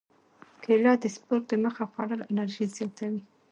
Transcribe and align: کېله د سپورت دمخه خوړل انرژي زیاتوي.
کېله 0.63 0.93
د 1.01 1.05
سپورت 1.15 1.43
دمخه 1.51 1.83
خوړل 1.91 2.21
انرژي 2.31 2.65
زیاتوي. 2.75 3.21